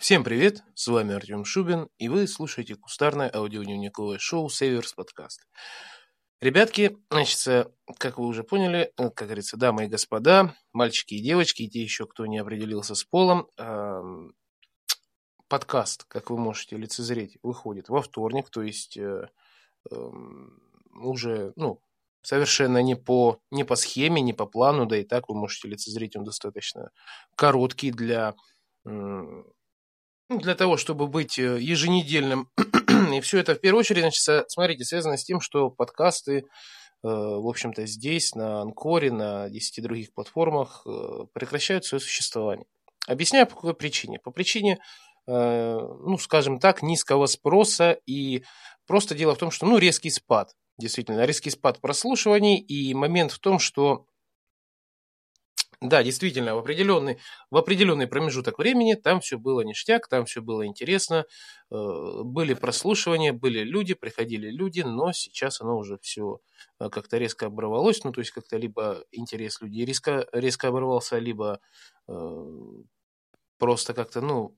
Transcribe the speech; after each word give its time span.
Всем 0.00 0.24
привет, 0.24 0.64
с 0.74 0.86
вами 0.88 1.14
Артем 1.14 1.44
Шубин, 1.44 1.90
и 1.98 2.08
вы 2.08 2.26
слушаете 2.26 2.74
кустарное 2.74 3.30
аудиодневниковое 3.30 4.16
шоу 4.18 4.48
«Северс 4.48 4.94
Подкаст». 4.94 5.46
Ребятки, 6.40 6.96
значит, 7.10 7.68
как 7.98 8.16
вы 8.16 8.26
уже 8.26 8.42
поняли, 8.42 8.94
э, 8.96 9.10
как 9.10 9.28
говорится, 9.28 9.58
дамы 9.58 9.84
и 9.84 9.88
господа, 9.88 10.56
мальчики 10.72 11.12
и 11.16 11.22
девочки, 11.22 11.64
и 11.64 11.68
те 11.68 11.82
еще, 11.82 12.06
кто 12.06 12.24
не 12.24 12.38
определился 12.38 12.94
с 12.94 13.04
полом, 13.04 13.46
подкаст, 15.48 16.04
как 16.04 16.30
вы 16.30 16.38
можете 16.38 16.78
лицезреть, 16.78 17.36
выходит 17.42 17.90
во 17.90 18.00
вторник, 18.00 18.48
то 18.48 18.62
есть 18.62 18.96
э, 18.96 19.28
уже, 20.94 21.52
ну, 21.56 21.82
совершенно 22.22 22.82
не 22.82 22.96
по, 22.96 23.38
не 23.50 23.64
по 23.64 23.76
схеме, 23.76 24.22
не 24.22 24.32
по 24.32 24.46
плану, 24.46 24.86
да 24.86 24.96
и 24.96 25.04
так 25.04 25.28
вы 25.28 25.34
можете 25.34 25.68
лицезреть, 25.68 26.16
он 26.16 26.24
достаточно 26.24 26.90
короткий 27.36 27.90
для 27.90 28.34
для 30.38 30.54
того, 30.54 30.76
чтобы 30.76 31.08
быть 31.08 31.38
э, 31.38 31.58
еженедельным. 31.60 32.48
И 33.12 33.20
все 33.20 33.38
это 33.38 33.54
в 33.54 33.60
первую 33.60 33.80
очередь, 33.80 34.02
значит, 34.02 34.50
смотрите, 34.50 34.84
связано 34.84 35.16
с 35.16 35.24
тем, 35.24 35.40
что 35.40 35.70
подкасты, 35.70 36.38
э, 36.38 36.42
в 37.02 37.48
общем-то, 37.48 37.84
здесь, 37.86 38.34
на 38.34 38.62
Анкоре, 38.62 39.10
на 39.10 39.48
10 39.50 39.82
других 39.82 40.14
платформах 40.14 40.82
э, 40.86 41.24
прекращают 41.32 41.84
свое 41.84 42.00
существование. 42.00 42.66
Объясняю 43.08 43.46
по 43.46 43.56
какой 43.56 43.74
причине. 43.74 44.20
По 44.22 44.30
причине, 44.30 44.78
ну, 45.26 46.18
скажем 46.18 46.58
так, 46.58 46.82
низкого 46.82 47.26
спроса 47.26 47.98
и 48.06 48.42
просто 48.86 49.14
дело 49.14 49.34
в 49.34 49.38
том, 49.38 49.50
что, 49.50 49.64
ну, 49.64 49.78
резкий 49.78 50.10
спад. 50.10 50.52
Действительно, 50.78 51.24
резкий 51.24 51.50
спад 51.50 51.80
прослушиваний 51.80 52.58
и 52.58 52.92
момент 52.94 53.32
в 53.32 53.38
том, 53.38 53.58
что 53.58 54.06
да, 55.80 56.02
действительно, 56.02 56.54
в 56.54 56.58
определенный, 56.58 57.18
в 57.50 57.56
определенный 57.56 58.06
промежуток 58.06 58.58
времени 58.58 58.94
там 58.94 59.20
все 59.20 59.38
было 59.38 59.62
ништяк, 59.62 60.08
там 60.08 60.26
все 60.26 60.42
было 60.42 60.66
интересно, 60.66 61.24
э, 61.70 62.22
были 62.22 62.52
прослушивания, 62.52 63.32
были 63.32 63.60
люди, 63.60 63.94
приходили 63.94 64.50
люди, 64.50 64.82
но 64.82 65.12
сейчас 65.12 65.62
оно 65.62 65.78
уже 65.78 65.96
все 66.02 66.40
э, 66.80 66.90
как-то 66.90 67.16
резко 67.16 67.46
оборвалось, 67.46 68.04
ну 68.04 68.12
то 68.12 68.20
есть 68.20 68.30
как-то 68.30 68.58
либо 68.58 69.04
интерес 69.10 69.62
людей 69.62 69.86
резко, 69.86 70.28
резко 70.32 70.68
оборвался, 70.68 71.18
либо 71.18 71.60
э, 72.08 72.44
просто 73.56 73.94
как-то, 73.94 74.20
ну, 74.20 74.54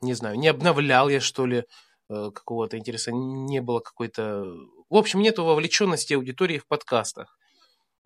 не 0.00 0.14
знаю, 0.14 0.36
не 0.36 0.48
обновлял 0.48 1.08
я 1.08 1.20
что 1.20 1.46
ли 1.46 1.64
какого-то 2.08 2.76
интереса, 2.76 3.12
не 3.12 3.60
было 3.60 3.78
какой-то... 3.78 4.42
В 4.88 4.96
общем, 4.96 5.20
нету 5.20 5.44
вовлеченности 5.44 6.14
аудитории 6.14 6.58
в 6.58 6.66
подкастах. 6.66 7.38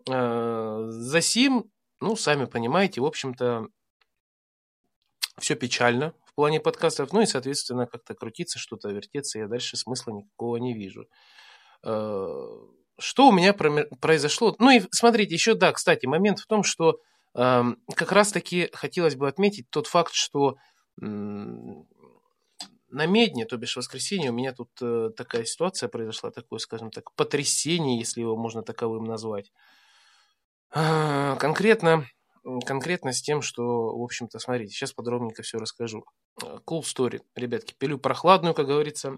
За 0.05 1.21
сим 1.21 1.71
ну, 2.01 2.15
сами 2.15 2.45
понимаете, 2.45 3.01
в 3.01 3.05
общем-то, 3.05 3.67
все 5.39 5.55
печально 5.55 6.13
в 6.25 6.33
плане 6.33 6.59
подкастов. 6.59 7.13
Ну 7.13 7.21
и, 7.21 7.25
соответственно, 7.25 7.87
как-то 7.87 8.13
крутиться, 8.13 8.59
что-то 8.59 8.89
вертеться, 8.89 9.39
я 9.39 9.47
дальше 9.47 9.77
смысла 9.77 10.11
никакого 10.11 10.57
не 10.57 10.73
вижу. 10.73 11.07
Э, 11.83 12.47
что 12.97 13.27
у 13.27 13.31
меня 13.31 13.53
произошло? 13.53 14.55
Ну 14.59 14.69
и 14.71 14.81
смотрите, 14.91 15.33
еще, 15.33 15.53
да, 15.53 15.71
кстати, 15.71 16.05
момент 16.05 16.39
в 16.39 16.47
том, 16.47 16.63
что 16.63 16.99
эм, 17.35 17.77
как 17.93 18.11
раз-таки 18.11 18.69
хотелось 18.73 19.15
бы 19.15 19.27
отметить 19.27 19.69
тот 19.69 19.87
факт, 19.87 20.13
что 20.13 20.55
на 22.95 23.07
медне, 23.07 23.45
то 23.45 23.57
бишь 23.57 23.73
в 23.73 23.77
воскресенье, 23.77 24.31
у 24.31 24.33
меня 24.33 24.53
тут 24.53 24.69
э, 24.81 25.09
такая 25.17 25.43
ситуация 25.43 25.89
произошла, 25.89 26.31
такое, 26.31 26.59
скажем 26.59 26.91
так, 26.91 27.11
потрясение, 27.15 27.99
если 27.99 28.21
его 28.21 28.37
можно 28.37 28.63
таковым 28.63 29.03
назвать. 29.03 29.51
А, 30.71 31.35
конкретно, 31.37 32.05
конкретно 32.65 33.13
с 33.13 33.21
тем, 33.21 33.41
что, 33.41 33.97
в 33.97 34.03
общем-то, 34.03 34.39
смотрите, 34.39 34.73
сейчас 34.73 34.93
подробненько 34.93 35.43
все 35.43 35.57
расскажу. 35.57 36.05
А, 36.43 36.57
cool 36.67 36.81
story, 36.81 37.21
ребятки, 37.35 37.73
пилю 37.77 37.97
прохладную, 37.97 38.53
как 38.53 38.67
говорится. 38.67 39.17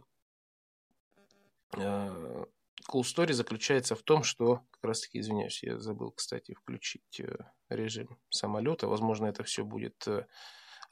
А, 1.76 2.46
cool 2.92 3.02
story 3.02 3.34
заключается 3.34 3.96
в 3.96 4.04
том, 4.04 4.24
что, 4.24 4.62
как 4.72 4.84
раз 4.84 5.02
таки, 5.02 5.20
извиняюсь, 5.20 5.64
я 5.64 5.78
забыл, 5.80 6.12
кстати, 6.12 6.54
включить 6.54 7.20
э, 7.20 7.36
режим 7.70 8.18
самолета. 8.30 8.88
Возможно, 8.88 9.26
это 9.26 9.44
все 9.44 9.64
будет 9.64 10.08
э, 10.08 10.26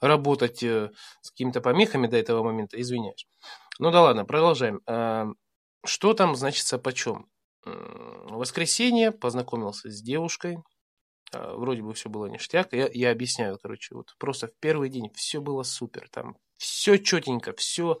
работать 0.00 0.62
э, 0.62 0.90
с 1.22 1.30
какими-то 1.30 1.60
помехами 1.60 2.06
до 2.06 2.16
этого 2.16 2.42
момента, 2.42 2.80
извиняюсь. 2.80 3.26
Ну 3.78 3.90
да 3.90 4.02
ладно, 4.02 4.24
продолжаем. 4.24 4.80
Что 5.84 6.14
там 6.14 6.34
значится 6.34 6.78
почем? 6.78 7.28
В 7.66 8.36
воскресенье 8.36 9.12
познакомился 9.12 9.90
с 9.90 10.00
девушкой. 10.00 10.58
А, 11.32 11.54
вроде 11.56 11.82
бы 11.82 11.92
все 11.94 12.08
было 12.08 12.26
ништяк. 12.26 12.72
Я, 12.72 12.88
я 12.92 13.10
объясняю, 13.10 13.58
короче, 13.60 13.94
вот 13.94 14.14
просто 14.18 14.46
в 14.46 14.52
первый 14.60 14.88
день 14.88 15.10
все 15.14 15.40
было 15.40 15.62
супер. 15.64 16.08
Там 16.10 16.36
все 16.56 16.96
четенько, 16.98 17.52
все 17.54 17.98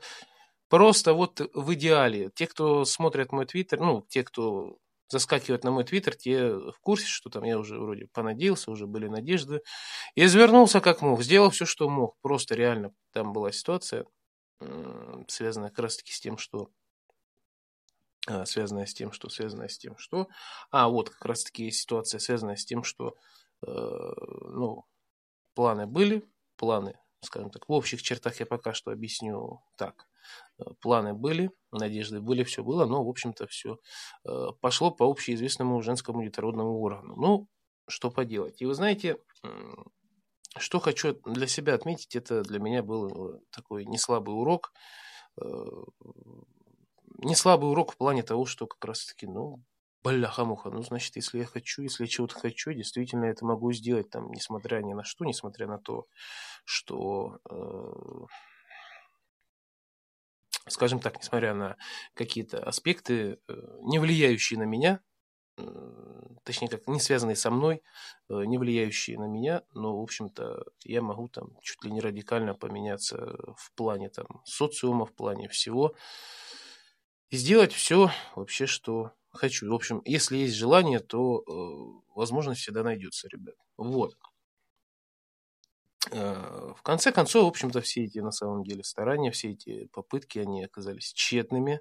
просто 0.68 1.14
вот 1.14 1.40
в 1.52 1.74
идеале. 1.74 2.30
Те, 2.34 2.46
кто 2.46 2.84
смотрят 2.84 3.32
мой 3.32 3.46
твиттер, 3.46 3.80
ну, 3.80 4.06
те, 4.08 4.22
кто 4.22 4.78
заскакивают 5.08 5.64
на 5.64 5.70
мой 5.70 5.84
твиттер, 5.84 6.16
те 6.16 6.48
в 6.48 6.78
курсе, 6.80 7.06
что 7.06 7.30
там 7.30 7.44
я 7.44 7.58
уже 7.58 7.78
вроде 7.78 8.06
понадеялся, 8.12 8.70
уже 8.70 8.86
были 8.86 9.08
надежды. 9.08 9.60
И 10.14 10.24
извернулся 10.24 10.80
как 10.80 11.02
мог, 11.02 11.22
сделал 11.22 11.50
все, 11.50 11.64
что 11.64 11.88
мог. 11.88 12.16
Просто 12.22 12.54
реально 12.54 12.92
там 13.12 13.32
была 13.32 13.52
ситуация, 13.52 14.06
связанная 15.28 15.70
как 15.70 15.80
раз 15.80 15.96
таки 15.96 16.12
с 16.12 16.20
тем, 16.20 16.38
что 16.38 16.70
связанная 18.44 18.86
с 18.86 18.94
тем, 18.94 19.12
что 19.12 19.28
связанная 19.28 19.68
с 19.68 19.78
тем, 19.78 19.96
что... 19.98 20.28
А, 20.70 20.88
вот 20.88 21.10
как 21.10 21.24
раз-таки 21.24 21.70
ситуация, 21.70 22.18
связанная 22.18 22.56
с 22.56 22.64
тем, 22.64 22.82
что, 22.82 23.16
э, 23.66 23.68
ну, 23.68 24.84
планы 25.54 25.86
были, 25.86 26.28
планы, 26.56 26.98
скажем 27.22 27.50
так, 27.50 27.68
в 27.68 27.72
общих 27.72 28.02
чертах 28.02 28.40
я 28.40 28.46
пока 28.46 28.72
что 28.74 28.90
объясню 28.90 29.60
так. 29.76 30.06
Э, 30.58 30.64
планы 30.80 31.14
были, 31.14 31.50
надежды 31.72 32.20
были, 32.20 32.44
все 32.44 32.62
было, 32.62 32.86
но, 32.86 33.04
в 33.04 33.08
общем-то, 33.08 33.46
все 33.46 33.78
э, 34.24 34.48
пошло 34.60 34.90
по 34.90 35.04
общеизвестному 35.04 35.82
женскому 35.82 36.22
детородному 36.22 36.80
органу. 36.80 37.16
Ну, 37.16 37.48
что 37.88 38.10
поделать. 38.10 38.60
И 38.60 38.66
вы 38.66 38.74
знаете, 38.74 39.18
что 40.58 40.80
хочу 40.80 41.14
для 41.24 41.46
себя 41.46 41.74
отметить, 41.74 42.16
это 42.16 42.42
для 42.42 42.58
меня 42.58 42.82
был 42.82 43.40
такой 43.50 43.84
неслабый 43.84 44.34
урок 44.34 44.72
э, 45.40 45.44
не 47.18 47.34
слабый 47.34 47.70
урок 47.70 47.92
в 47.92 47.96
плане 47.96 48.22
того, 48.22 48.46
что 48.46 48.66
как 48.66 48.84
раз-таки, 48.84 49.26
ну, 49.26 49.62
бляха-муха, 50.02 50.70
ну, 50.70 50.82
значит, 50.82 51.16
если 51.16 51.38
я 51.40 51.46
хочу, 51.46 51.82
если 51.82 52.04
я 52.04 52.08
чего-то 52.08 52.34
хочу, 52.36 52.72
действительно 52.72 53.24
это 53.24 53.44
могу 53.44 53.72
сделать, 53.72 54.10
там, 54.10 54.30
несмотря 54.30 54.80
ни 54.82 54.92
на 54.92 55.04
что, 55.04 55.24
несмотря 55.24 55.66
на 55.66 55.78
то, 55.78 56.06
что, 56.64 57.38
э, 57.50 58.26
скажем 60.68 61.00
так, 61.00 61.18
несмотря 61.18 61.54
на 61.54 61.76
какие-то 62.14 62.62
аспекты, 62.62 63.38
э, 63.48 63.54
не 63.82 63.98
влияющие 63.98 64.58
на 64.58 64.64
меня, 64.64 65.00
э, 65.58 65.62
точнее, 66.44 66.68
как 66.68 66.86
не 66.86 67.00
связанные 67.00 67.36
со 67.36 67.50
мной, 67.50 67.82
э, 68.28 68.44
не 68.44 68.58
влияющие 68.58 69.18
на 69.18 69.26
меня, 69.26 69.62
но, 69.72 69.98
в 69.98 70.02
общем-то, 70.02 70.64
я 70.84 71.02
могу 71.02 71.28
там 71.28 71.56
чуть 71.62 71.82
ли 71.84 71.90
не 71.90 72.00
радикально 72.00 72.54
поменяться 72.54 73.16
в 73.56 73.72
плане 73.74 74.08
там 74.10 74.42
социума, 74.44 75.06
в 75.06 75.14
плане 75.14 75.48
всего, 75.48 75.94
и 77.30 77.36
сделать 77.36 77.72
все 77.72 78.10
вообще, 78.34 78.66
что 78.66 79.12
хочу. 79.30 79.70
В 79.70 79.74
общем, 79.74 80.02
если 80.04 80.36
есть 80.38 80.54
желание, 80.54 81.00
то 81.00 81.40
э, 81.40 82.12
возможность 82.14 82.60
всегда 82.60 82.82
найдется, 82.82 83.28
ребят. 83.28 83.56
Вот. 83.76 84.14
Э, 86.12 86.72
в 86.76 86.82
конце 86.82 87.12
концов, 87.12 87.44
в 87.44 87.48
общем-то, 87.48 87.80
все 87.80 88.04
эти 88.04 88.18
на 88.20 88.30
самом 88.30 88.64
деле 88.64 88.84
старания, 88.84 89.30
все 89.30 89.50
эти 89.52 89.86
попытки, 89.86 90.38
они 90.38 90.64
оказались 90.64 91.12
тщетными, 91.12 91.80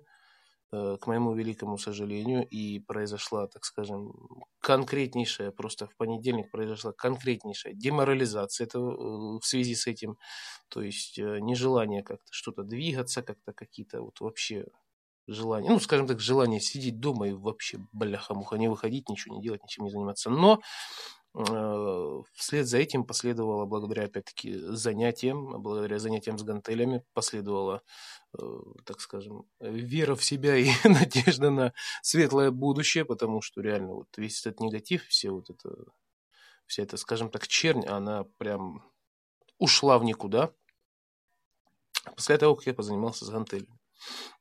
э, 0.71 0.97
к 1.01 1.07
моему 1.07 1.33
великому 1.35 1.77
сожалению, 1.77 2.47
и 2.47 2.79
произошла, 2.79 3.47
так 3.47 3.65
скажем, 3.65 4.13
конкретнейшая, 4.61 5.51
просто 5.51 5.87
в 5.87 5.95
понедельник 5.97 6.51
произошла 6.51 6.91
конкретнейшая 6.93 7.73
деморализация 7.73 8.65
этого, 8.65 9.37
э, 9.37 9.39
в 9.39 9.45
связи 9.45 9.75
с 9.75 9.87
этим, 9.87 10.17
то 10.69 10.81
есть 10.81 11.19
э, 11.19 11.39
нежелание 11.39 12.03
как-то 12.03 12.31
что-то 12.31 12.63
двигаться, 12.63 13.21
как-то 13.23 13.53
какие-то 13.53 14.01
вот 14.01 14.19
вообще 14.21 14.65
желание, 15.27 15.71
ну, 15.71 15.79
скажем 15.79 16.07
так, 16.07 16.19
желание 16.19 16.59
сидеть 16.59 16.99
дома 16.99 17.27
и 17.27 17.33
вообще, 17.33 17.79
бляха-муха, 17.91 18.57
не 18.57 18.67
выходить, 18.67 19.09
ничего 19.09 19.35
не 19.35 19.41
делать, 19.41 19.63
ничем 19.63 19.85
не 19.85 19.89
заниматься. 19.89 20.29
Но 20.29 20.61
э, 21.33 22.21
вслед 22.33 22.67
за 22.67 22.77
этим 22.77 23.03
последовало, 23.05 23.65
благодаря, 23.65 24.05
опять-таки, 24.05 24.55
занятиям, 24.55 25.61
благодаря 25.61 25.99
занятиям 25.99 26.37
с 26.37 26.43
гантелями, 26.43 27.03
последовала, 27.13 27.81
э, 28.37 28.43
так 28.85 29.01
скажем, 29.01 29.45
вера 29.59 30.15
в 30.15 30.23
себя 30.23 30.57
и 30.57 30.69
надежда 30.83 31.49
на 31.49 31.73
светлое 32.01 32.51
будущее, 32.51 33.05
потому 33.05 33.41
что 33.41 33.61
реально 33.61 33.93
вот 33.93 34.07
весь 34.17 34.45
этот 34.45 34.59
негатив, 34.59 35.05
все 35.07 35.31
вот 35.31 35.49
это, 35.49 35.69
вся 36.65 36.83
эта, 36.83 36.97
скажем 36.97 37.29
так, 37.29 37.47
чернь, 37.47 37.85
она 37.85 38.25
прям 38.37 38.83
ушла 39.57 39.97
в 39.97 40.03
никуда. 40.03 40.51
После 42.15 42.37
того, 42.37 42.55
как 42.55 42.67
я 42.67 42.73
позанимался 42.73 43.25
с 43.25 43.29
гантелями. 43.29 43.79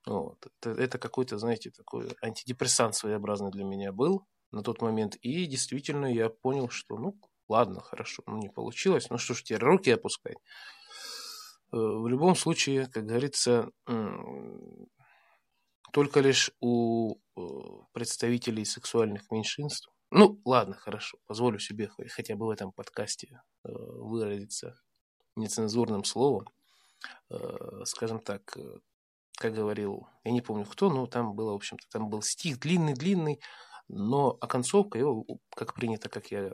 Вот. 0.07 0.47
Это, 0.61 0.71
это 0.71 0.99
какой-то, 0.99 1.39
знаете, 1.39 1.71
такой 1.71 2.15
антидепрессант 2.23 2.95
своеобразный 2.95 3.51
для 3.51 3.65
меня 3.65 3.93
был 3.93 4.27
на 4.51 4.63
тот 4.63 4.83
момент. 4.83 5.17
И 5.17 5.47
действительно 5.47 6.07
я 6.07 6.29
понял, 6.29 6.69
что, 6.69 6.99
ну, 6.99 7.19
ладно, 7.49 7.81
хорошо, 7.81 8.23
ну, 8.27 8.37
не 8.37 8.49
получилось. 8.49 9.09
Ну, 9.11 9.19
что 9.19 9.35
ж, 9.35 9.43
теперь 9.43 9.63
руки 9.63 9.91
опускать. 9.91 10.37
в 11.75 12.07
любом 12.07 12.37
случае, 12.37 12.87
как 12.87 13.05
говорится, 13.05 13.71
только 15.93 16.21
лишь 16.21 16.53
у 16.61 17.17
представителей 17.93 18.65
сексуальных 18.65 19.31
меньшинств. 19.31 19.89
Ну, 20.11 20.41
ладно, 20.45 20.77
хорошо, 20.77 21.19
позволю 21.27 21.59
себе 21.59 21.91
хотя 22.11 22.37
бы 22.37 22.47
в 22.47 22.51
этом 22.51 22.73
подкасте 22.73 23.41
выразиться 23.65 24.77
нецензурным 25.35 26.05
словом. 26.05 26.47
Скажем 27.85 28.21
так, 28.21 28.57
как 29.45 29.53
говорил, 29.53 30.09
я 30.25 30.31
не 30.31 30.41
помню 30.41 30.65
кто, 30.65 30.89
но 30.89 31.07
там 31.07 31.35
было, 31.35 31.53
в 31.53 31.57
общем-то, 31.57 31.85
там 31.91 32.09
был 32.09 32.23
стих 32.23 32.59
длинный-длинный, 32.59 33.43
но 33.89 34.39
оконцовка 34.41 34.99
его, 34.99 35.27
как 35.55 35.75
принято, 35.75 36.09
как 36.09 36.31
я 36.31 36.51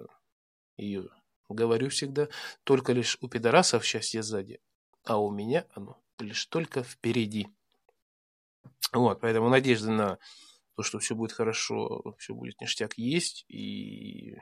ее 0.77 1.09
говорю 1.49 1.89
всегда, 1.91 2.27
только 2.65 2.93
лишь 2.93 3.17
у 3.21 3.29
пидорасов 3.29 3.85
счастье 3.85 4.25
сзади, 4.25 4.61
а 5.05 5.19
у 5.19 5.31
меня 5.31 5.67
оно 5.71 6.03
лишь 6.19 6.45
только 6.47 6.83
впереди. 6.83 7.47
Вот, 8.93 9.21
поэтому 9.21 9.49
надежды 9.51 9.93
на 9.93 10.19
то, 10.75 10.83
что 10.83 10.99
все 10.99 11.15
будет 11.15 11.31
хорошо, 11.31 12.17
все 12.19 12.35
будет 12.35 12.61
ништяк 12.61 12.99
есть, 12.99 13.45
и 13.47 14.37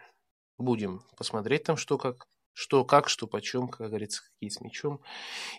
будем 0.57 1.03
посмотреть 1.19 1.65
там, 1.65 1.77
что 1.77 1.99
как 1.99 2.27
что 2.59 2.85
как, 2.85 3.09
что 3.09 3.29
почем, 3.29 3.69
как 3.69 3.87
говорится, 3.87 4.21
какие 4.25 4.51
с 4.51 4.61
мечом. 4.61 5.01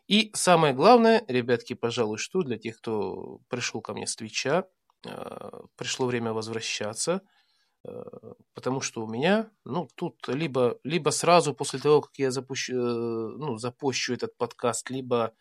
И 0.09 0.31
самое 0.33 0.73
главное, 0.73 1.23
ребятки, 1.29 1.73
пожалуй, 1.73 2.17
что 2.17 2.41
для 2.43 2.57
тех, 2.57 2.77
кто 2.77 3.39
пришел 3.47 3.79
ко 3.79 3.93
мне 3.93 4.05
с 4.05 4.17
Твича, 4.17 4.65
э, 5.07 5.49
пришло 5.77 6.07
время 6.07 6.33
возвращаться, 6.33 7.21
э, 7.85 8.03
потому 8.53 8.81
что 8.81 9.05
у 9.05 9.07
меня, 9.07 9.49
ну, 9.63 9.87
тут 9.95 10.27
либо, 10.27 10.77
либо 10.83 11.11
сразу 11.11 11.53
после 11.53 11.79
того, 11.79 12.01
как 12.01 12.11
я 12.17 12.31
запущу, 12.31 12.73
э, 12.73 13.37
ну, 13.37 13.57
запущу 13.57 14.13
этот 14.13 14.35
подкаст, 14.35 14.89
либо 14.89 15.33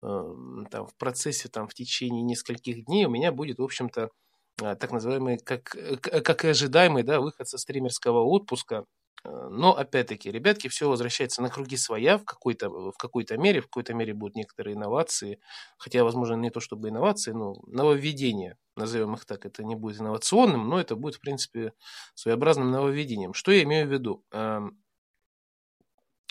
там, 0.00 0.88
в 0.88 0.96
процессе, 0.96 1.48
там, 1.48 1.68
в 1.68 1.74
течение 1.74 2.22
нескольких 2.22 2.86
дней 2.86 3.04
у 3.04 3.10
меня 3.10 3.30
будет, 3.30 3.58
в 3.58 3.62
общем-то, 3.62 4.10
так 4.56 4.90
называемый, 4.90 5.38
как, 5.38 5.76
как 6.00 6.44
и 6.44 6.48
ожидаемый, 6.48 7.04
да, 7.04 7.20
выход 7.20 7.46
со 7.46 7.56
стримерского 7.56 8.24
отпуска, 8.24 8.84
но, 9.24 9.76
опять-таки, 9.76 10.32
ребятки, 10.32 10.66
все 10.66 10.88
возвращается 10.88 11.42
на 11.42 11.48
круги 11.48 11.76
своя 11.76 12.18
в 12.18 12.24
какой-то, 12.24 12.68
в 12.68 12.96
какой-то 12.98 13.36
мере. 13.36 13.60
В 13.60 13.66
какой-то 13.66 13.94
мере 13.94 14.14
будут 14.14 14.34
некоторые 14.34 14.74
инновации. 14.74 15.40
Хотя, 15.78 16.02
возможно, 16.02 16.34
не 16.34 16.50
то 16.50 16.58
чтобы 16.58 16.88
инновации, 16.88 17.30
но 17.30 17.54
нововведения. 17.66 18.58
Назовем 18.76 19.14
их 19.14 19.24
так. 19.24 19.46
Это 19.46 19.62
не 19.62 19.76
будет 19.76 20.00
инновационным, 20.00 20.68
но 20.68 20.80
это 20.80 20.96
будет, 20.96 21.16
в 21.16 21.20
принципе, 21.20 21.72
своеобразным 22.14 22.72
нововведением. 22.72 23.32
Что 23.32 23.52
я 23.52 23.62
имею 23.62 23.86
в 23.86 23.92
виду? 23.92 24.24
Эм, 24.32 24.82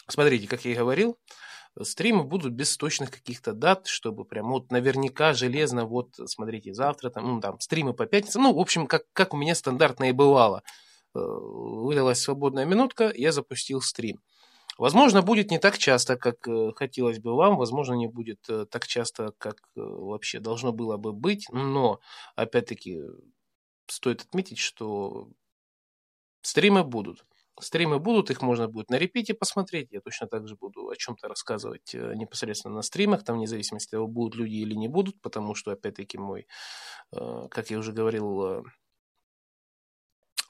смотрите, 0.09 0.49
как 0.49 0.65
я 0.65 0.71
и 0.71 0.75
говорил, 0.75 1.17
стримы 1.81 2.25
будут 2.25 2.51
без 2.51 2.75
точных 2.75 3.11
каких-то 3.11 3.53
дат, 3.53 3.87
чтобы 3.87 4.25
прям 4.25 4.49
вот 4.49 4.69
наверняка 4.69 5.33
железно, 5.33 5.85
вот 5.85 6.15
смотрите, 6.25 6.73
завтра 6.73 7.09
там, 7.09 7.25
ну, 7.25 7.39
там 7.39 7.57
стримы 7.61 7.93
по 7.93 8.05
пятницам, 8.05 8.43
ну, 8.43 8.53
в 8.53 8.59
общем, 8.59 8.85
как, 8.85 9.03
как 9.13 9.33
у 9.33 9.37
меня 9.37 9.55
стандартно 9.55 10.09
и 10.09 10.11
бывало– 10.11 10.63
Э, 11.13 11.19
выдалась 11.19 12.21
свободная 12.21 12.65
минутка, 12.65 13.11
я 13.15 13.31
запустил 13.31 13.81
стрим. 13.81 14.21
Возможно, 14.77 15.21
будет 15.21 15.51
не 15.51 15.59
так 15.59 15.77
часто, 15.77 16.17
как 16.17 16.47
э, 16.47 16.71
хотелось 16.75 17.19
бы 17.19 17.35
вам, 17.35 17.57
возможно, 17.57 17.93
не 17.95 18.07
будет 18.07 18.39
э, 18.49 18.65
так 18.69 18.87
часто, 18.87 19.33
как 19.37 19.57
вообще 19.75 20.39
должно 20.39 20.71
было 20.73 20.97
бы 20.97 21.13
быть, 21.13 21.47
но, 21.51 21.99
опять-таки, 22.35 23.01
стоит 23.87 24.21
отметить, 24.23 24.59
что 24.59 25.29
стримы 26.41 26.83
будут. 26.83 27.25
Стримы 27.59 27.99
будут, 27.99 28.31
их 28.31 28.41
можно 28.41 28.67
будет 28.67 28.89
на 28.89 28.97
репите 28.97 29.33
посмотреть. 29.33 29.89
Я 29.91 30.01
точно 30.01 30.27
так 30.27 30.47
же 30.47 30.55
буду 30.55 30.87
о 30.89 30.95
чем-то 30.95 31.27
рассказывать 31.27 31.93
непосредственно 31.93 32.75
на 32.75 32.81
стримах, 32.81 33.23
там 33.23 33.37
вне 33.37 33.45
зависимости 33.47 33.89
от 33.89 33.91
того, 33.91 34.07
будут 34.07 34.35
люди 34.35 34.55
или 34.55 34.73
не 34.73 34.87
будут, 34.87 35.21
потому 35.21 35.53
что, 35.53 35.71
опять-таки, 35.71 36.17
мой, 36.17 36.47
как 37.11 37.69
я 37.69 37.77
уже 37.77 37.91
говорил, 37.91 38.63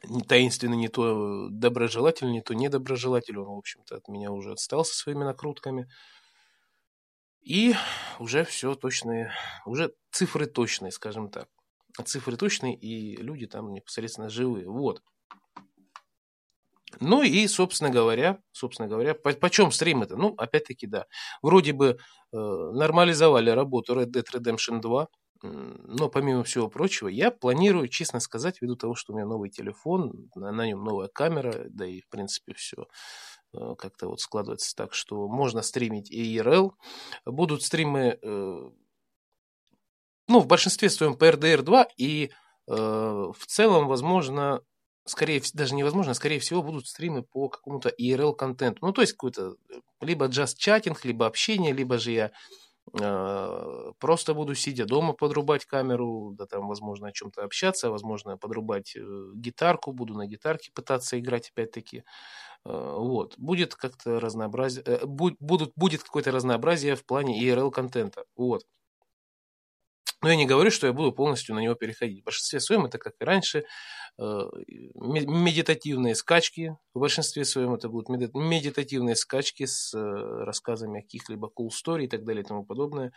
не 0.03 0.21
таинственный, 0.21 0.77
не 0.77 0.87
то 0.87 1.49
доброжелатель, 1.49 2.31
не 2.31 2.41
то 2.41 2.53
недоброжелатель. 2.53 3.37
Он, 3.37 3.55
в 3.55 3.57
общем-то, 3.57 3.97
от 3.97 4.07
меня 4.07 4.31
уже 4.31 4.53
отстал 4.53 4.85
со 4.85 4.95
своими 4.95 5.23
накрутками. 5.23 5.87
И 7.41 7.73
уже 8.19 8.43
все 8.45 8.75
точные, 8.75 9.31
уже 9.65 9.93
цифры 10.11 10.45
точные, 10.45 10.91
скажем 10.91 11.29
так. 11.29 11.47
Цифры 12.05 12.37
точные, 12.37 12.75
и 12.75 13.15
люди 13.17 13.47
там 13.47 13.73
непосредственно 13.73 14.29
живые. 14.29 14.69
Вот. 14.69 15.01
Ну 16.99 17.23
и, 17.23 17.47
собственно 17.47 17.89
говоря, 17.89 18.39
собственно 18.51 18.87
говоря, 18.87 19.13
по, 19.15 19.31
почем 19.33 19.71
стрим 19.71 20.03
это? 20.03 20.15
Ну, 20.15 20.33
опять-таки, 20.37 20.87
да. 20.87 21.05
Вроде 21.41 21.73
бы 21.73 21.97
э, 22.31 22.37
нормализовали 22.37 23.49
работу 23.49 23.95
Red 23.95 24.11
Dead 24.11 24.25
Redemption 24.33 24.81
2. 24.81 25.07
Но 25.43 26.07
помимо 26.09 26.43
всего 26.43 26.69
прочего, 26.69 27.07
я 27.07 27.31
планирую, 27.31 27.87
честно 27.87 28.19
сказать, 28.19 28.61
ввиду 28.61 28.75
того, 28.75 28.93
что 28.93 29.11
у 29.11 29.15
меня 29.15 29.25
новый 29.25 29.49
телефон, 29.49 30.29
на, 30.35 30.51
на 30.51 30.67
нем 30.67 30.83
новая 30.83 31.07
камера, 31.07 31.65
да 31.69 31.87
и 31.87 32.01
в 32.01 32.09
принципе 32.09 32.53
все 32.53 32.85
э, 33.53 33.75
как-то 33.77 34.07
вот 34.07 34.19
складывается 34.21 34.75
так, 34.75 34.93
что 34.93 35.27
можно 35.27 35.63
стримить 35.63 36.11
и 36.11 36.37
IRL. 36.37 36.73
Будут 37.25 37.63
стримы, 37.63 38.19
э, 38.21 38.69
ну, 40.27 40.39
в 40.39 40.47
большинстве 40.47 40.89
своем 40.91 41.15
по 41.15 41.25
RDR 41.25 41.63
2 41.63 41.87
и 41.97 42.29
э, 42.67 42.73
в 42.75 43.45
целом, 43.47 43.87
возможно, 43.87 44.61
скорее 45.05 45.41
даже 45.53 45.75
невозможно, 45.75 46.13
скорее 46.13 46.39
всего, 46.39 46.61
будут 46.61 46.87
стримы 46.87 47.23
по 47.23 47.49
какому-то 47.49 47.89
IRL 47.89 48.35
контенту. 48.35 48.85
Ну, 48.85 48.93
то 48.93 49.01
есть 49.01 49.13
какой-то 49.13 49.55
либо 50.01 50.27
just 50.27 50.55
чатинг, 50.57 51.05
либо 51.05 51.25
общение, 51.25 51.73
либо 51.73 51.97
же 51.97 52.11
я 52.11 52.31
Э, 52.99 53.91
просто 53.99 54.33
буду 54.33 54.55
сидя 54.55 54.85
дома 54.85 55.13
подрубать 55.13 55.65
камеру, 55.65 56.33
да 56.37 56.45
там, 56.45 56.67
возможно, 56.67 57.07
о 57.07 57.11
чем-то 57.11 57.43
общаться, 57.43 57.89
возможно, 57.89 58.37
подрубать 58.37 58.95
э, 58.95 59.31
гитарку, 59.35 59.93
буду 59.93 60.13
на 60.15 60.25
гитарке 60.25 60.71
пытаться 60.73 61.19
играть 61.19 61.51
опять-таки. 61.51 62.03
Э, 62.65 62.95
вот. 62.97 63.35
Будет 63.37 63.75
как-то 63.75 64.19
разнообразие, 64.19 64.83
будут, 65.05 65.73
будет 65.75 66.03
какое-то 66.03 66.31
разнообразие 66.31 66.95
в 66.95 67.05
плане 67.05 67.41
ERL-контента. 67.43 68.25
Вот. 68.35 68.65
Но 70.21 70.29
я 70.29 70.35
не 70.35 70.45
говорю, 70.45 70.69
что 70.69 70.87
я 70.87 70.93
буду 70.93 71.11
полностью 71.11 71.55
на 71.55 71.59
него 71.59 71.73
переходить. 71.73 72.21
В 72.21 72.25
большинстве 72.25 72.59
своем 72.59 72.85
это, 72.85 72.99
как 72.99 73.13
и 73.19 73.23
раньше, 73.23 73.65
э, 74.19 74.23
медитативные 74.95 76.13
скачки. 76.13 76.77
В 76.93 76.99
большинстве 76.99 77.43
своем 77.43 77.73
это 77.73 77.89
будут 77.89 78.09
медитативные 78.09 79.15
скачки 79.15 79.65
с 79.65 79.93
э, 79.95 79.99
рассказами 79.99 80.99
о 80.99 81.01
каких-либо 81.01 81.49
cool 81.57 81.69
story 81.69 82.03
и 82.03 82.07
так 82.07 82.23
далее 82.23 82.43
и 82.43 82.45
тому 82.45 82.63
подобное. 82.63 83.13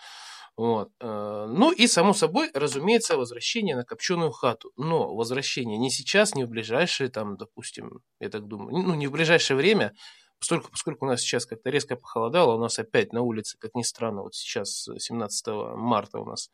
Вот. 0.56 0.90
Э, 1.00 1.46
ну 1.48 1.72
и, 1.72 1.86
само 1.86 2.14
собой, 2.14 2.50
разумеется, 2.54 3.18
возвращение 3.18 3.76
на 3.76 3.84
копченую 3.84 4.30
хату. 4.30 4.72
Но 4.76 5.14
возвращение 5.14 5.76
не 5.76 5.90
сейчас, 5.90 6.34
не 6.34 6.44
в 6.44 6.48
ближайшее, 6.48 7.10
там, 7.10 7.36
допустим, 7.36 8.00
я 8.18 8.30
так 8.30 8.46
думаю, 8.46 8.82
ну, 8.82 8.94
не 8.94 9.08
в 9.08 9.12
ближайшее 9.12 9.58
время, 9.58 9.92
Поскольку, 10.38 10.70
поскольку 10.70 11.06
у 11.06 11.08
нас 11.08 11.20
сейчас 11.20 11.46
как-то 11.46 11.70
резко 11.70 11.96
похолодало, 11.96 12.54
у 12.54 12.58
нас 12.58 12.78
опять 12.78 13.12
на 13.12 13.22
улице, 13.22 13.56
как 13.58 13.74
ни 13.74 13.82
странно, 13.82 14.22
вот 14.22 14.34
сейчас 14.34 14.88
17 14.98 15.46
марта 15.76 16.18
у 16.18 16.26
нас 16.26 16.50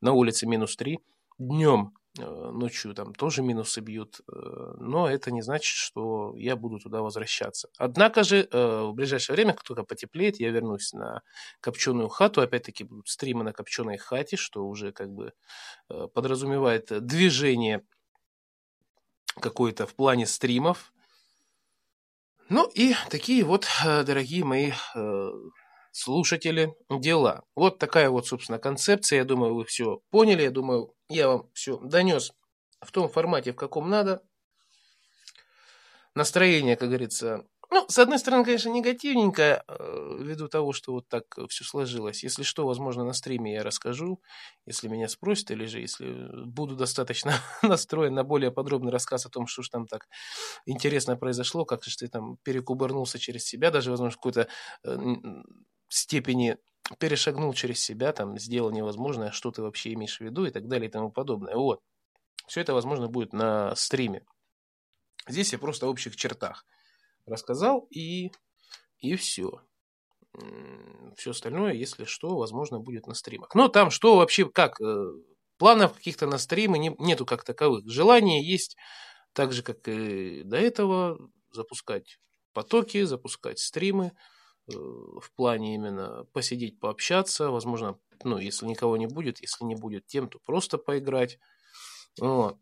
на 0.00 0.12
улице 0.12 0.46
минус 0.46 0.76
3, 0.76 0.98
днем, 1.40 1.94
э, 2.18 2.22
ночью 2.22 2.94
там 2.94 3.14
тоже 3.14 3.42
минусы 3.42 3.80
бьют, 3.80 4.20
э, 4.20 4.74
но 4.78 5.08
это 5.08 5.30
не 5.30 5.42
значит, 5.42 5.74
что 5.74 6.34
я 6.36 6.54
буду 6.54 6.78
туда 6.78 7.00
возвращаться. 7.00 7.68
Однако 7.78 8.24
же 8.24 8.46
э, 8.50 8.82
в 8.82 8.92
ближайшее 8.92 9.34
время, 9.34 9.54
как 9.54 9.64
только 9.64 9.84
потеплеет, 9.84 10.38
я 10.38 10.50
вернусь 10.50 10.92
на 10.92 11.22
копченую 11.60 12.08
хату, 12.08 12.42
опять-таки 12.42 12.84
будут 12.84 13.08
стримы 13.08 13.42
на 13.42 13.52
копченой 13.52 13.96
хате, 13.96 14.36
что 14.36 14.66
уже 14.66 14.92
как 14.92 15.10
бы 15.10 15.32
подразумевает 16.14 16.88
движение 17.04 17.82
какое-то 19.40 19.86
в 19.86 19.94
плане 19.94 20.26
стримов, 20.26 20.92
ну 22.50 22.68
и 22.74 22.94
такие 23.08 23.44
вот, 23.44 23.66
дорогие 23.82 24.44
мои 24.44 24.72
слушатели, 25.92 26.74
дела. 26.88 27.42
Вот 27.54 27.78
такая 27.78 28.10
вот, 28.10 28.26
собственно, 28.26 28.58
концепция. 28.58 29.18
Я 29.18 29.24
думаю, 29.24 29.54
вы 29.54 29.64
все 29.64 30.00
поняли. 30.10 30.42
Я 30.42 30.50
думаю, 30.50 30.94
я 31.08 31.28
вам 31.28 31.50
все 31.54 31.78
донес 31.78 32.32
в 32.80 32.92
том 32.92 33.08
формате, 33.08 33.52
в 33.52 33.56
каком 33.56 33.90
надо. 33.90 34.22
Настроение, 36.14 36.76
как 36.76 36.88
говорится, 36.88 37.44
ну, 37.70 37.84
с 37.88 37.98
одной 37.98 38.18
стороны, 38.18 38.44
конечно, 38.44 38.68
негативненько, 38.70 39.64
э, 39.66 40.16
ввиду 40.20 40.48
того, 40.48 40.72
что 40.72 40.92
вот 40.92 41.08
так 41.08 41.24
все 41.48 41.64
сложилось. 41.64 42.24
Если 42.24 42.42
что, 42.42 42.66
возможно, 42.66 43.04
на 43.04 43.12
стриме 43.12 43.54
я 43.54 43.62
расскажу, 43.62 44.20
если 44.66 44.88
меня 44.88 45.08
спросят, 45.08 45.52
или 45.52 45.66
же 45.66 45.80
если 45.80 46.44
буду 46.46 46.74
достаточно 46.74 47.32
настроен 47.62 48.14
на 48.14 48.24
более 48.24 48.50
подробный 48.50 48.90
рассказ 48.90 49.26
о 49.26 49.30
том, 49.30 49.46
что 49.46 49.62
же 49.62 49.70
там 49.70 49.86
так 49.86 50.08
интересно 50.66 51.16
произошло, 51.16 51.64
как 51.64 51.84
же 51.84 51.96
ты 51.96 52.08
там 52.08 52.38
перекубырнулся 52.42 53.18
через 53.18 53.44
себя, 53.44 53.70
даже, 53.70 53.90
возможно, 53.90 54.12
в 54.12 54.16
какой-то 54.16 54.48
э, 54.84 54.96
степени 55.88 56.56
перешагнул 56.98 57.52
через 57.54 57.80
себя, 57.80 58.12
там, 58.12 58.38
сделал 58.38 58.70
невозможное, 58.72 59.30
что 59.30 59.52
ты 59.52 59.62
вообще 59.62 59.92
имеешь 59.92 60.18
в 60.18 60.20
виду 60.20 60.44
и 60.44 60.50
так 60.50 60.66
далее 60.66 60.88
и 60.88 60.92
тому 60.92 61.10
подобное. 61.12 61.54
Вот. 61.54 61.80
Все 62.48 62.60
это, 62.62 62.74
возможно, 62.74 63.06
будет 63.08 63.32
на 63.32 63.76
стриме. 63.76 64.24
Здесь 65.28 65.52
я 65.52 65.58
просто 65.58 65.86
в 65.86 65.90
общих 65.90 66.16
чертах 66.16 66.64
рассказал 67.30 67.86
и, 67.90 68.32
и 68.98 69.16
все. 69.16 69.62
Все 71.16 71.32
остальное, 71.32 71.72
если 71.72 72.04
что, 72.04 72.36
возможно, 72.36 72.78
будет 72.78 73.06
на 73.06 73.14
стримах. 73.14 73.54
Но 73.54 73.68
там 73.68 73.90
что 73.90 74.16
вообще, 74.16 74.48
как? 74.48 74.80
Э, 74.80 75.12
планов 75.58 75.94
каких-то 75.94 76.26
на 76.26 76.38
стримы 76.38 76.78
не, 76.78 76.94
нету 76.98 77.26
как 77.26 77.44
таковых. 77.44 77.88
Желание 77.88 78.42
есть, 78.46 78.76
так 79.32 79.52
же, 79.52 79.62
как 79.62 79.88
и 79.88 80.42
до 80.44 80.56
этого, 80.56 81.18
запускать 81.52 82.18
потоки, 82.52 83.02
запускать 83.02 83.58
стримы 83.58 84.12
э, 84.68 84.72
в 84.72 85.32
плане 85.34 85.74
именно 85.74 86.24
посидеть, 86.32 86.78
пообщаться, 86.78 87.50
возможно, 87.50 87.98
ну, 88.22 88.38
если 88.38 88.66
никого 88.66 88.96
не 88.96 89.06
будет, 89.06 89.40
если 89.40 89.64
не 89.64 89.74
будет 89.74 90.06
тем, 90.06 90.28
то 90.28 90.38
просто 90.38 90.78
поиграть. 90.78 91.38
Вот. 92.20 92.58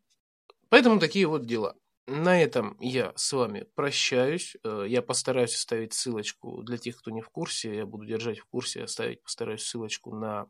Поэтому 0.69 1.01
такие 1.01 1.27
вот 1.27 1.47
дела. 1.47 1.77
На 2.11 2.43
этом 2.43 2.75
я 2.81 3.13
с 3.17 3.35
вами 3.35 3.67
прощаюсь. 3.75 4.57
Э, 4.65 4.87
я 4.89 5.03
постараюсь 5.03 5.55
оставить 5.55 5.93
ссылочку 5.93 6.63
для 6.63 6.79
тех, 6.79 6.97
кто 6.97 7.11
не 7.11 7.21
в 7.21 7.29
курсе. 7.29 7.77
Я 7.77 7.85
буду 7.85 8.07
держать 8.07 8.39
в 8.39 8.47
курсе, 8.47 8.85
оставить 8.85 9.23
постараюсь 9.23 9.63
ссылочку 9.63 10.15
на 10.15 10.47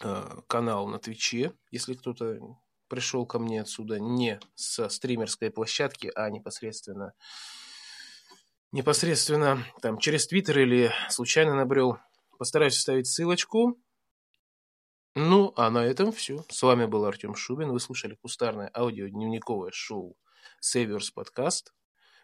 э, 0.00 0.40
канал 0.46 0.86
на 0.86 1.00
Твиче, 1.00 1.54
если 1.72 1.94
кто-то 1.94 2.38
пришел 2.86 3.26
ко 3.26 3.40
мне 3.40 3.60
отсюда 3.60 3.98
не 3.98 4.38
со 4.54 4.88
стримерской 4.88 5.50
площадки, 5.50 6.12
а 6.14 6.30
непосредственно 6.30 7.14
непосредственно 8.70 9.66
там 9.80 9.98
через 9.98 10.28
Твиттер 10.28 10.60
или 10.60 10.92
случайно 11.10 11.56
набрел. 11.56 11.98
Постараюсь 12.38 12.76
оставить 12.76 13.08
ссылочку. 13.08 13.80
Ну, 15.14 15.52
а 15.56 15.70
на 15.70 15.84
этом 15.84 16.10
все. 16.10 16.44
С 16.48 16.62
вами 16.62 16.86
был 16.86 17.04
Артем 17.04 17.34
Шубин. 17.34 17.70
Вы 17.70 17.80
слушали 17.80 18.14
кустарное 18.14 18.70
аудиодневниковое 18.74 19.70
шоу 19.72 20.16
Saviors 20.62 21.10
Podcast. 21.14 21.72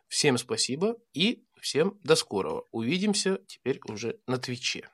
Всем 0.06 0.38
спасибо 0.38 0.96
и 1.12 1.44
всем 1.60 1.98
до 2.02 2.16
скорого. 2.16 2.64
Увидимся 2.70 3.40
теперь 3.46 3.78
уже 3.84 4.18
на 4.26 4.38
Твиче. 4.38 4.88